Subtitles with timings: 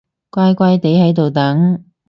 [0.31, 1.83] 乖乖哋喺度等